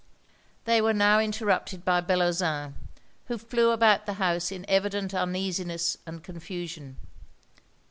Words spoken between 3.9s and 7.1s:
the house in evident uneasiness and confusion.